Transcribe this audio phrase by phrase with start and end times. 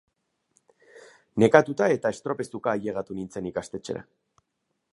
[1.43, 4.03] Nekatuta eta estropezuka ailegatu nintzen Ikastetxera.